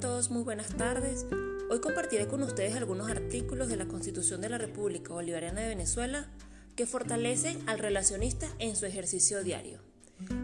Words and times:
Todos 0.00 0.30
muy 0.30 0.42
buenas 0.42 0.68
tardes. 0.76 1.26
Hoy 1.68 1.80
compartiré 1.80 2.26
con 2.26 2.42
ustedes 2.42 2.74
algunos 2.74 3.10
artículos 3.10 3.68
de 3.68 3.76
la 3.76 3.84
Constitución 3.84 4.40
de 4.40 4.48
la 4.48 4.56
República 4.56 5.12
Bolivariana 5.12 5.60
de 5.60 5.68
Venezuela 5.68 6.26
que 6.74 6.86
fortalecen 6.86 7.62
al 7.68 7.78
relacionista 7.78 8.48
en 8.58 8.76
su 8.76 8.86
ejercicio 8.86 9.44
diario. 9.44 9.78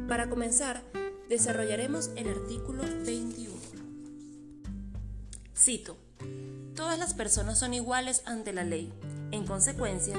Para 0.08 0.28
comenzar, 0.28 0.82
desarrollaremos 1.30 2.10
el 2.16 2.28
artículo 2.28 2.82
21. 3.06 3.54
Cito, 5.56 5.96
Todas 6.74 6.98
las 6.98 7.14
personas 7.14 7.58
son 7.58 7.72
iguales 7.72 8.20
ante 8.26 8.52
la 8.52 8.62
ley. 8.62 8.92
En 9.30 9.46
consecuencia, 9.46 10.18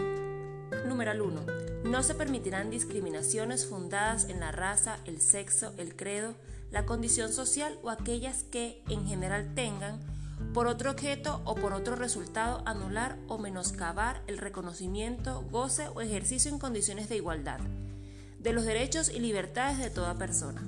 número 0.88 1.24
1. 1.24 1.46
No 1.84 2.02
se 2.02 2.16
permitirán 2.16 2.72
discriminaciones 2.72 3.68
fundadas 3.68 4.30
en 4.30 4.40
la 4.40 4.52
raza, 4.52 4.98
el 5.06 5.22
sexo, 5.22 5.76
el 5.78 5.96
credo, 5.96 6.34
la 6.72 6.86
condición 6.86 7.32
social 7.32 7.78
o 7.84 7.90
aquellas 7.90 8.44
que 8.44 8.84
en 8.90 9.06
general 9.06 9.54
tengan 9.56 10.00
por 10.54 10.68
otro 10.68 10.92
objeto 10.92 11.42
o 11.46 11.56
por 11.56 11.74
otro 11.74 11.96
resultado 11.96 12.62
anular 12.66 13.18
o 13.28 13.38
menoscabar 13.38 14.22
el 14.28 14.38
reconocimiento, 14.38 15.44
goce 15.52 15.88
o 15.88 16.02
ejercicio 16.02 16.52
en 16.52 16.60
condiciones 16.60 17.10
de 17.10 17.18
igualdad 17.18 17.60
de 18.40 18.54
los 18.54 18.66
derechos 18.66 19.10
y 19.10 19.20
libertades 19.20 19.78
de 19.78 19.90
toda 19.90 20.16
persona. 20.16 20.62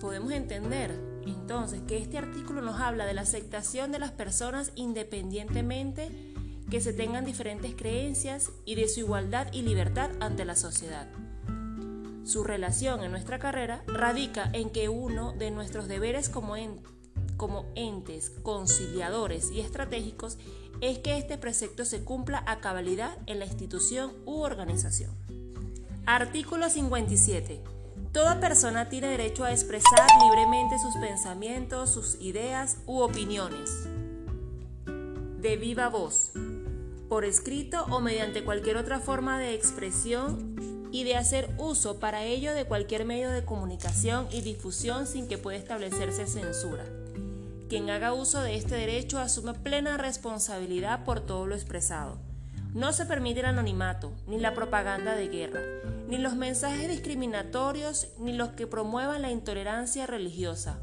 Podemos 0.00 0.32
entender 0.32 0.98
entonces 1.26 1.80
que 1.86 1.98
este 1.98 2.18
artículo 2.18 2.60
nos 2.60 2.80
habla 2.80 3.06
de 3.06 3.14
la 3.14 3.22
aceptación 3.22 3.92
de 3.92 3.98
las 3.98 4.12
personas 4.12 4.72
independientemente 4.74 6.10
que 6.70 6.80
se 6.80 6.92
tengan 6.92 7.24
diferentes 7.24 7.74
creencias 7.76 8.50
y 8.64 8.74
de 8.74 8.88
su 8.88 9.00
igualdad 9.00 9.52
y 9.52 9.62
libertad 9.62 10.10
ante 10.20 10.44
la 10.44 10.56
sociedad. 10.56 11.08
Su 12.26 12.42
relación 12.42 13.04
en 13.04 13.12
nuestra 13.12 13.38
carrera 13.38 13.84
radica 13.86 14.50
en 14.52 14.70
que 14.70 14.88
uno 14.88 15.32
de 15.34 15.52
nuestros 15.52 15.86
deberes 15.86 16.28
como, 16.28 16.56
entes 17.76 18.30
conciliadores 18.42 19.52
y 19.52 19.60
estratégicos 19.60 20.36
es 20.80 20.98
que 20.98 21.18
este 21.18 21.38
precepto 21.38 21.84
se 21.84 22.02
cumpla 22.02 22.42
a 22.48 22.58
cabalidad 22.58 23.16
en 23.26 23.38
la 23.38 23.44
institución 23.44 24.12
u 24.24 24.40
organización. 24.40 25.12
Artículo 26.04 26.68
57. 26.68 27.62
Toda 28.10 28.40
persona 28.40 28.88
tiene 28.88 29.06
derecho 29.06 29.44
a 29.44 29.52
expresar 29.52 30.08
libremente 30.20 30.80
sus 30.80 30.96
pensamientos, 30.96 31.90
sus 31.90 32.20
ideas 32.20 32.78
u 32.86 33.02
opiniones. 33.02 33.70
De 35.40 35.56
viva 35.56 35.88
voz, 35.90 36.32
por 37.08 37.24
escrito 37.24 37.84
o 37.84 38.00
mediante 38.00 38.42
cualquier 38.42 38.78
otra 38.78 38.98
forma 38.98 39.38
de 39.38 39.54
expresión 39.54 40.75
y 40.96 41.04
de 41.04 41.14
hacer 41.14 41.50
uso 41.58 42.00
para 42.00 42.24
ello 42.24 42.54
de 42.54 42.64
cualquier 42.64 43.04
medio 43.04 43.30
de 43.30 43.44
comunicación 43.44 44.28
y 44.30 44.40
difusión 44.40 45.06
sin 45.06 45.28
que 45.28 45.36
pueda 45.36 45.58
establecerse 45.58 46.26
censura. 46.26 46.86
Quien 47.68 47.90
haga 47.90 48.14
uso 48.14 48.40
de 48.40 48.56
este 48.56 48.76
derecho 48.76 49.18
asume 49.18 49.52
plena 49.52 49.98
responsabilidad 49.98 51.04
por 51.04 51.20
todo 51.20 51.46
lo 51.46 51.54
expresado. 51.54 52.16
No 52.72 52.94
se 52.94 53.04
permite 53.04 53.40
el 53.40 53.46
anonimato, 53.46 54.10
ni 54.26 54.40
la 54.40 54.54
propaganda 54.54 55.14
de 55.14 55.28
guerra, 55.28 55.60
ni 56.08 56.16
los 56.16 56.34
mensajes 56.34 56.88
discriminatorios, 56.88 58.08
ni 58.18 58.32
los 58.32 58.52
que 58.52 58.66
promuevan 58.66 59.20
la 59.20 59.30
intolerancia 59.30 60.06
religiosa. 60.06 60.78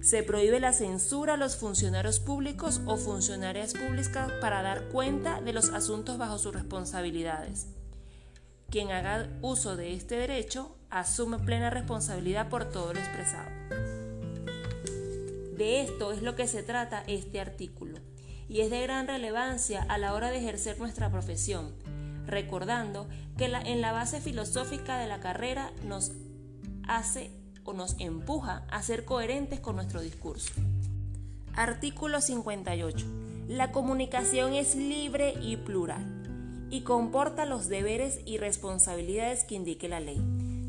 Se 0.00 0.22
prohíbe 0.22 0.60
la 0.60 0.74
censura 0.74 1.34
a 1.34 1.36
los 1.36 1.56
funcionarios 1.56 2.20
públicos 2.20 2.80
o 2.86 2.96
funcionarias 2.96 3.74
públicas 3.74 4.30
para 4.40 4.62
dar 4.62 4.84
cuenta 4.90 5.40
de 5.40 5.52
los 5.52 5.70
asuntos 5.70 6.18
bajo 6.18 6.38
sus 6.38 6.54
responsabilidades. 6.54 7.66
Quien 8.70 8.90
haga 8.90 9.28
uso 9.42 9.76
de 9.76 9.94
este 9.94 10.16
derecho 10.16 10.76
asume 10.90 11.38
plena 11.38 11.70
responsabilidad 11.70 12.48
por 12.48 12.64
todo 12.68 12.92
lo 12.92 12.98
expresado. 12.98 13.48
De 15.56 15.82
esto 15.82 16.12
es 16.12 16.22
lo 16.22 16.34
que 16.34 16.48
se 16.48 16.62
trata 16.62 17.04
este 17.06 17.40
artículo 17.40 17.98
y 18.48 18.60
es 18.60 18.70
de 18.70 18.82
gran 18.82 19.06
relevancia 19.06 19.84
a 19.88 19.98
la 19.98 20.14
hora 20.14 20.30
de 20.30 20.38
ejercer 20.38 20.78
nuestra 20.78 21.10
profesión, 21.10 21.74
recordando 22.26 23.08
que 23.38 23.46
en 23.46 23.80
la 23.80 23.92
base 23.92 24.20
filosófica 24.20 24.98
de 24.98 25.06
la 25.06 25.20
carrera 25.20 25.70
nos 25.84 26.12
hace 26.88 27.30
o 27.64 27.72
nos 27.72 27.96
empuja 27.98 28.64
a 28.70 28.82
ser 28.82 29.04
coherentes 29.04 29.60
con 29.60 29.76
nuestro 29.76 30.00
discurso. 30.00 30.52
Artículo 31.54 32.20
58. 32.20 33.06
La 33.48 33.72
comunicación 33.72 34.54
es 34.54 34.74
libre 34.74 35.34
y 35.40 35.56
plural 35.56 36.15
y 36.70 36.82
comporta 36.82 37.44
los 37.44 37.68
deberes 37.68 38.20
y 38.24 38.38
responsabilidades 38.38 39.44
que 39.44 39.54
indique 39.54 39.88
la 39.88 40.00
ley. 40.00 40.20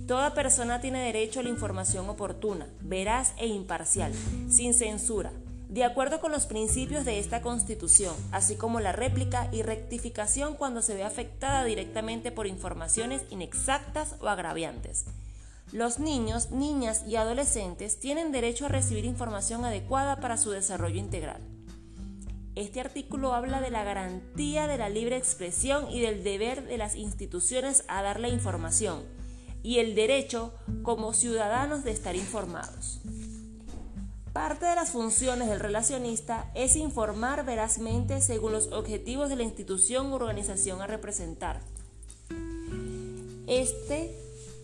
Toda 0.07 0.33
persona 0.33 0.79
tiene 0.79 1.03
derecho 1.03 1.41
a 1.41 1.43
la 1.43 1.49
información 1.49 2.07
oportuna, 2.07 2.67
veraz 2.81 3.33
e 3.37 3.47
imparcial, 3.47 4.13
sin 4.49 4.73
censura, 4.73 5.33
de 5.69 5.83
acuerdo 5.83 6.21
con 6.21 6.31
los 6.31 6.45
principios 6.45 7.03
de 7.03 7.19
esta 7.19 7.41
Constitución, 7.41 8.15
así 8.31 8.55
como 8.55 8.79
la 8.79 8.93
réplica 8.93 9.49
y 9.51 9.63
rectificación 9.63 10.55
cuando 10.55 10.81
se 10.81 10.95
ve 10.95 11.03
afectada 11.03 11.65
directamente 11.65 12.31
por 12.31 12.47
informaciones 12.47 13.23
inexactas 13.29 14.15
o 14.21 14.29
agraviantes. 14.29 15.05
Los 15.73 15.99
niños, 15.99 16.51
niñas 16.51 17.03
y 17.05 17.17
adolescentes 17.17 17.99
tienen 17.99 18.31
derecho 18.31 18.65
a 18.65 18.69
recibir 18.69 19.03
información 19.03 19.65
adecuada 19.65 20.21
para 20.21 20.37
su 20.37 20.51
desarrollo 20.51 20.97
integral. 20.97 21.41
Este 22.57 22.79
artículo 22.79 23.35
habla 23.35 23.61
de 23.61 23.69
la 23.69 23.83
garantía 23.83 24.65
de 24.65 24.79
la 24.79 24.89
libre 24.89 25.15
expresión 25.15 25.91
y 25.91 26.01
del 26.01 26.23
deber 26.23 26.65
de 26.65 26.79
las 26.79 26.95
instituciones 26.95 27.83
a 27.87 28.01
dar 28.01 28.19
la 28.19 28.29
información 28.29 29.03
y 29.61 29.77
el 29.77 29.93
derecho 29.93 30.55
como 30.81 31.13
ciudadanos 31.13 31.83
de 31.83 31.91
estar 31.91 32.15
informados. 32.15 32.99
Parte 34.33 34.65
de 34.65 34.73
las 34.73 34.89
funciones 34.89 35.49
del 35.49 35.59
relacionista 35.59 36.49
es 36.55 36.75
informar 36.75 37.45
verazmente 37.45 38.21
según 38.21 38.53
los 38.53 38.71
objetivos 38.71 39.29
de 39.29 39.35
la 39.35 39.43
institución 39.43 40.11
u 40.11 40.15
organización 40.15 40.81
a 40.81 40.87
representar. 40.87 41.61
Este 43.45 44.17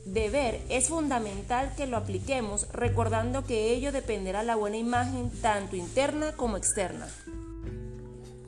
deber 0.05 0.59
es 0.69 0.89
fundamental 0.89 1.75
que 1.77 1.85
lo 1.85 1.97
apliquemos 1.97 2.67
recordando 2.71 3.45
que 3.45 3.71
ello 3.71 3.91
dependerá 3.91 4.41
la 4.41 4.55
buena 4.55 4.77
imagen 4.77 5.29
tanto 5.43 5.75
interna 5.75 6.31
como 6.31 6.57
externa. 6.57 7.07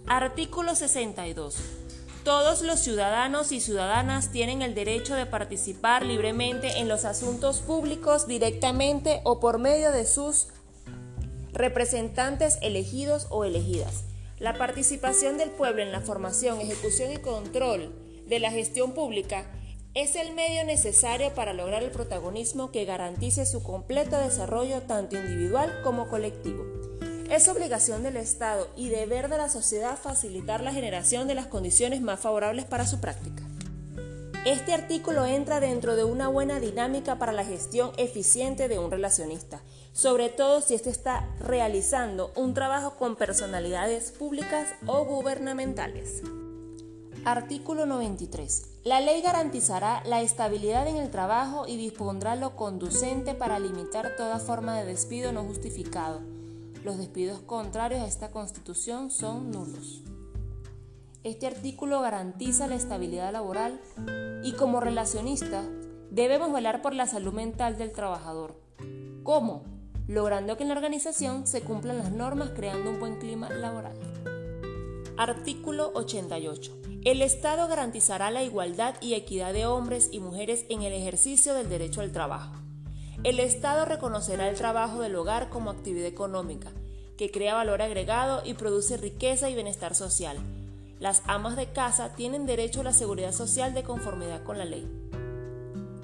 Artículo 0.08 0.76
62. 0.76 1.56
Todos 2.24 2.62
los 2.62 2.80
ciudadanos 2.80 3.52
y 3.52 3.60
ciudadanas 3.60 4.32
tienen 4.32 4.62
el 4.62 4.76
derecho 4.76 5.16
de 5.16 5.26
participar 5.26 6.06
libremente 6.06 6.78
en 6.78 6.88
los 6.88 7.06
asuntos 7.06 7.62
públicos 7.62 8.28
directamente 8.28 9.22
o 9.24 9.40
por 9.40 9.58
medio 9.58 9.92
de 9.92 10.06
sus 10.06 10.50
representantes 11.54 12.60
elegidos 12.62 13.26
o 13.32 13.46
elegidas. 13.46 14.04
La 14.38 14.60
participación 14.60 15.40
del 15.40 15.50
pueblo 15.50 15.82
en 15.82 15.92
la 15.92 16.02
formación, 16.02 16.62
ejecución 16.62 17.12
y 17.12 17.18
control 17.18 17.92
de 18.28 18.40
la 18.40 18.52
gestión 18.52 18.94
pública 18.94 19.52
es 19.96 20.16
el 20.16 20.36
medio 20.36 20.64
necesario 20.66 21.34
para 21.34 21.54
lograr 21.54 21.82
el 21.82 21.90
protagonismo 21.90 22.72
que 22.72 22.86
garantice 22.86 23.48
su 23.48 23.64
completo 23.64 24.20
desarrollo 24.20 24.84
tanto 24.84 25.16
individual 25.16 25.82
como 25.84 26.10
colectivo. 26.10 26.64
Es 27.30 27.48
obligación 27.48 28.04
del 28.04 28.18
Estado 28.18 28.68
y 28.76 28.90
deber 28.90 29.30
de 29.30 29.38
la 29.38 29.50
sociedad 29.50 29.98
facilitar 29.98 30.62
la 30.62 30.72
generación 30.72 31.28
de 31.28 31.34
las 31.34 31.48
condiciones 31.48 32.00
más 32.02 32.20
favorables 32.20 32.66
para 32.66 32.86
su 32.86 33.00
práctica. 33.00 33.42
Este 34.46 34.74
artículo 34.74 35.26
entra 35.26 35.60
dentro 35.60 35.96
de 35.96 36.04
una 36.04 36.28
buena 36.28 36.60
dinámica 36.60 37.18
para 37.18 37.32
la 37.32 37.44
gestión 37.44 37.92
eficiente 37.98 38.68
de 38.68 38.78
un 38.78 38.92
relacionista, 38.92 39.60
sobre 39.92 40.30
todo 40.30 40.62
si 40.62 40.76
éste 40.76 40.92
está 40.92 41.28
realizando 41.40 42.32
un 42.36 42.54
trabajo 42.54 42.96
con 42.96 43.16
personalidades 43.16 44.12
públicas 44.12 44.70
o 44.86 45.04
gubernamentales. 45.04 46.22
Artículo 47.26 47.88
93. 47.88 48.68
La 48.84 49.02
ley 49.02 49.24
garantizará 49.24 50.04
la 50.06 50.22
estabilidad 50.22 50.88
en 50.88 50.98
el 50.98 51.10
trabajo 51.10 51.66
y 51.68 51.76
dispondrá 51.76 52.36
lo 52.36 52.56
conducente 52.56 53.34
para 53.34 53.58
limitar 53.58 54.16
toda 54.16 54.38
forma 54.38 54.78
de 54.78 54.86
despido 54.86 55.32
no 55.32 55.44
justificado 55.44 56.35
los 56.86 57.00
despidos 57.00 57.40
contrarios 57.40 58.02
a 58.02 58.08
esta 58.08 58.30
constitución 58.30 59.10
son 59.10 59.50
nulos. 59.50 60.04
Este 61.24 61.48
artículo 61.48 62.00
garantiza 62.00 62.68
la 62.68 62.76
estabilidad 62.76 63.34
laboral 63.34 63.82
y 64.44 64.54
como 64.54 64.80
relacionistas 64.80 65.66
debemos 66.12 66.54
velar 66.54 66.84
por 66.84 66.94
la 66.94 67.08
salud 67.08 67.34
mental 67.34 67.80
del 67.80 67.92
trabajador. 67.92 68.62
¿Cómo? 69.24 69.64
Logrando 70.08 70.58
que 70.58 70.62
en 70.62 70.70
la 70.70 70.76
organización 70.76 71.48
se 71.48 71.62
cumplan 71.62 71.98
las 71.98 72.12
normas 72.12 72.52
creando 72.56 72.92
un 72.92 73.00
buen 73.00 73.18
clima 73.18 73.50
laboral. 73.50 73.98
Artículo 75.18 75.92
88. 75.96 76.72
El 77.04 77.24
Estado 77.24 77.68
garantizará 77.68 78.30
la 78.30 78.44
igualdad 78.44 78.94
y 79.02 79.16
equidad 79.16 79.54
de 79.54 79.66
hombres 79.66 80.10
y 80.12 80.20
mujeres 80.20 80.68
en 80.70 80.84
el 80.84 80.94
ejercicio 80.94 81.56
del 81.56 81.68
derecho 81.68 82.02
al 82.02 82.12
trabajo. 82.12 82.65
El 83.24 83.40
Estado 83.40 83.86
reconocerá 83.86 84.50
el 84.50 84.56
trabajo 84.56 85.02
del 85.02 85.16
hogar 85.16 85.50
como 85.50 85.70
actividad 85.70 86.08
económica, 86.08 86.72
que 87.18 87.32
crea 87.32 87.56
valor 87.56 87.82
agregado 87.82 88.42
y 88.46 88.54
produce 88.54 88.98
riqueza 88.98 89.50
y 89.50 89.56
bienestar 89.56 89.96
social. 89.96 90.38
Las 91.00 91.24
amas 91.28 91.56
de 91.56 91.72
casa 91.72 92.16
tienen 92.16 92.46
derecho 92.46 92.82
a 92.82 92.84
la 92.86 92.94
seguridad 92.94 93.32
social 93.32 93.74
de 93.74 93.84
conformidad 93.84 94.44
con 94.44 94.58
la 94.58 94.66
ley. 94.66 94.88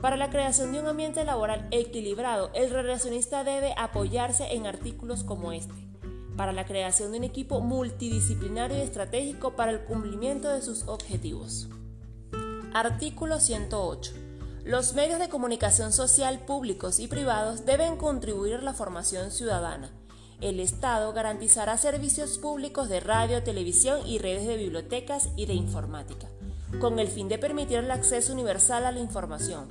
Para 0.01 0.17
la 0.17 0.31
creación 0.31 0.71
de 0.71 0.79
un 0.79 0.87
ambiente 0.87 1.23
laboral 1.23 1.67
equilibrado, 1.69 2.49
el 2.55 2.71
relacionista 2.71 3.43
debe 3.43 3.75
apoyarse 3.77 4.53
en 4.53 4.65
artículos 4.65 5.23
como 5.23 5.51
este. 5.51 5.73
para 6.37 6.53
la 6.53 6.65
creación 6.65 7.11
de 7.11 7.19
un 7.19 7.23
equipo 7.25 7.59
multidisciplinario 7.59 8.77
y 8.77 8.81
estratégico 8.81 9.55
para 9.55 9.71
el 9.71 9.81
cumplimiento 9.81 10.49
de 10.49 10.61
sus 10.61 10.87
objetivos. 10.87 11.67
Artículo 12.73 13.39
108. 13.39 14.13
Los 14.65 14.93
medios 14.93 15.17
de 15.17 15.27
comunicación 15.27 15.91
social 15.91 16.45
públicos 16.45 16.99
y 16.99 17.07
privados 17.07 17.65
deben 17.65 17.97
contribuir 17.97 18.53
a 18.53 18.61
la 18.61 18.75
formación 18.75 19.31
ciudadana. 19.31 19.89
El 20.39 20.59
Estado 20.59 21.11
garantizará 21.13 21.79
servicios 21.79 22.37
públicos 22.37 22.87
de 22.87 22.99
radio, 22.99 23.41
televisión 23.41 24.05
y 24.05 24.19
redes 24.19 24.45
de 24.45 24.57
bibliotecas 24.57 25.29
y 25.35 25.47
de 25.47 25.55
informática, 25.55 26.27
con 26.79 26.99
el 26.99 27.07
fin 27.07 27.27
de 27.27 27.39
permitir 27.39 27.79
el 27.79 27.89
acceso 27.89 28.33
universal 28.33 28.85
a 28.85 28.91
la 28.91 28.99
información. 28.99 29.67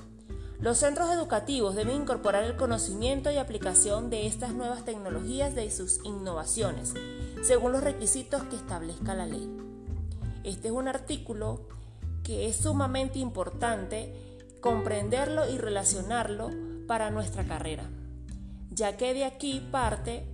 Los 0.58 0.78
centros 0.78 1.08
educativos 1.12 1.76
deben 1.76 2.02
incorporar 2.02 2.42
el 2.42 2.56
conocimiento 2.56 3.30
y 3.30 3.36
aplicación 3.36 4.10
de 4.10 4.26
estas 4.26 4.54
nuevas 4.54 4.84
tecnologías 4.84 5.54
de 5.54 5.70
sus 5.70 6.04
innovaciones, 6.04 6.94
según 7.44 7.70
los 7.70 7.84
requisitos 7.84 8.42
que 8.42 8.56
establezca 8.56 9.14
la 9.14 9.26
ley. 9.26 9.48
Este 10.42 10.66
es 10.66 10.74
un 10.74 10.88
artículo 10.88 11.68
que 12.24 12.48
es 12.48 12.56
sumamente 12.56 13.20
importante 13.20 14.29
comprenderlo 14.60 15.48
y 15.50 15.58
relacionarlo 15.58 16.50
para 16.86 17.10
nuestra 17.10 17.44
carrera, 17.44 17.84
ya 18.70 18.96
que 18.96 19.14
de 19.14 19.24
aquí 19.24 19.66
parte 19.70 20.24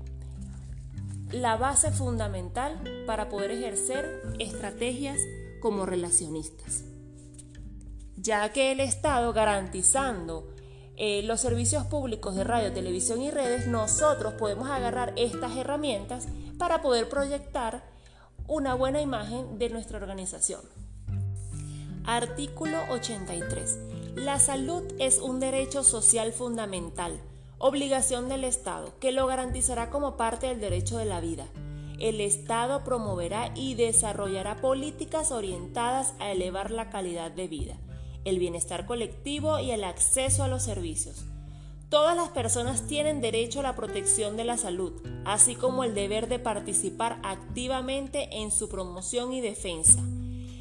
la 1.31 1.57
base 1.57 1.91
fundamental 1.91 2.81
para 3.07 3.29
poder 3.29 3.51
ejercer 3.51 4.23
estrategias 4.39 5.19
como 5.61 5.87
relacionistas, 5.87 6.85
ya 8.17 8.53
que 8.53 8.73
el 8.73 8.81
Estado 8.81 9.33
garantizando 9.33 10.49
eh, 10.97 11.23
los 11.25 11.41
servicios 11.41 11.85
públicos 11.87 12.37
de 12.37 12.45
radio, 12.45 12.73
televisión 12.73 13.21
y 13.21 13.31
redes, 13.31 13.67
nosotros 13.67 14.35
podemos 14.35 14.71
agarrar 14.71 15.13
estas 15.17 15.57
herramientas 15.57 16.27
para 16.59 16.81
poder 16.81 17.09
proyectar 17.09 17.85
una 18.49 18.75
buena 18.75 19.01
imagen 19.01 19.59
de 19.59 19.69
nuestra 19.69 19.99
organización. 19.99 20.61
Artículo 22.05 22.79
83. 22.91 23.96
La 24.17 24.39
salud 24.39 24.83
es 24.99 25.19
un 25.19 25.41
derecho 25.41 25.85
social 25.85 26.33
fundamental, 26.33 27.21
obligación 27.59 28.31
del 28.31 28.45
Estado, 28.45 28.99
que 28.99 29.13
lo 29.13 29.27
garantizará 29.27 29.91
como 29.91 30.17
parte 30.17 30.47
del 30.47 30.59
derecho 30.59 30.97
de 30.97 31.05
la 31.05 31.21
vida. 31.21 31.49
El 31.99 32.23
Estado 32.23 32.83
promoverá 32.83 33.53
y 33.55 33.75
desarrollará 33.75 34.63
políticas 34.63 35.33
orientadas 35.33 36.15
a 36.19 36.33
elevar 36.33 36.71
la 36.71 36.89
calidad 36.89 37.31
de 37.31 37.47
vida, 37.47 37.77
el 38.25 38.39
bienestar 38.39 38.87
colectivo 38.87 39.59
y 39.59 39.71
el 39.71 39.85
acceso 39.85 40.45
a 40.45 40.49
los 40.49 40.63
servicios. 40.63 41.27
Todas 41.91 42.17
las 42.17 42.31
personas 42.31 42.87
tienen 42.87 43.21
derecho 43.21 43.61
a 43.61 43.65
la 43.65 43.77
protección 43.77 44.39
de 44.39 44.45
la 44.45 44.57
salud, 44.57 44.95
así 45.27 45.57
como 45.57 45.85
el 45.85 45.95
deber 45.95 46.27
de 46.27 46.39
participar 46.39 47.21
activamente 47.23 48.31
en 48.39 48.51
su 48.51 48.71
promoción 48.71 49.35
y 49.35 49.43
defensa 49.43 50.03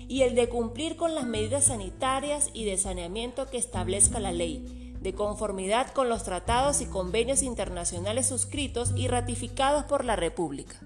y 0.08 0.22
el 0.22 0.36
de 0.36 0.50
cumplir 0.50 0.96
con 0.96 1.16
las 1.16 1.26
medidas 1.26 1.66
sanitarias 1.66 2.50
y 2.54 2.66
de 2.66 2.78
saneamiento 2.78 3.48
que 3.48 3.58
establezca 3.58 4.20
la 4.20 4.32
ley, 4.32 4.96
de 5.02 5.14
conformidad 5.14 5.92
con 5.94 6.10
los 6.10 6.24
tratados 6.24 6.82
y 6.82 6.86
convenios 6.86 7.44
internacionales 7.44 8.28
suscritos 8.28 8.94
y 8.96 9.08
ratificados 9.08 9.86
por 9.86 10.06
la 10.06 10.16
República. 10.16 10.80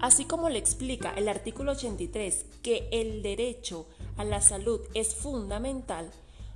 Así 0.00 0.24
como 0.24 0.48
le 0.48 0.58
explica 0.58 1.12
el 1.14 1.28
artículo 1.28 1.72
83 1.72 2.46
que 2.62 2.88
el 2.90 3.22
derecho 3.22 3.86
a 4.16 4.24
la 4.24 4.40
salud 4.40 4.80
es 4.94 5.14
fundamental, 5.14 6.10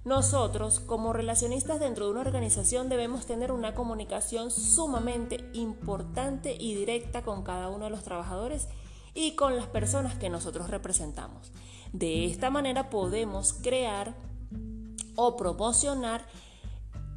nosotros, 0.05 0.81
como 0.81 1.15
relacionistas 1.15 1.81
dentro 1.81 2.05
de 2.05 2.11
una 2.11 2.21
organización, 2.21 2.91
debemos 2.91 3.25
tener 3.25 3.51
una 3.51 3.75
comunicación 3.75 4.51
sumamente 4.51 5.49
importante 5.55 6.55
y 6.61 6.75
directa 6.75 7.23
con 7.23 7.43
cada 7.43 7.71
uno 7.71 7.87
de 7.87 7.91
los 7.91 8.03
trabajadores 8.03 8.69
y 9.15 9.37
con 9.37 9.57
las 9.57 9.67
personas 9.67 10.17
que 10.17 10.29
nosotros 10.29 10.69
representamos. 10.69 11.53
De 11.93 12.27
esta 12.27 12.51
manera 12.51 12.91
podemos 12.91 13.53
crear 13.53 14.15
o 15.17 15.37
promocionar 15.37 16.27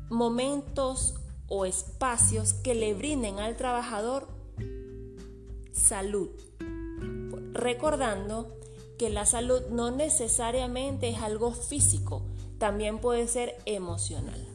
momentos 0.10 1.16
o 1.48 1.66
espacios 1.66 2.54
que 2.54 2.76
le 2.76 2.94
brinden 2.94 3.40
al 3.40 3.56
trabajador 3.56 4.28
salud. 5.72 6.30
Recordando 7.54 8.56
que 8.98 9.10
la 9.10 9.26
salud 9.26 9.62
no 9.70 9.92
necesariamente 9.92 11.10
es 11.10 11.20
algo 11.20 11.52
físico, 11.54 12.24
también 12.58 13.00
puede 13.00 13.28
ser 13.28 13.56
emocional. 13.66 14.47